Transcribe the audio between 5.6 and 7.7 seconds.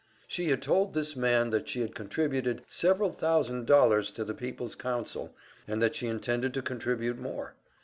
and that she intended to contribute more.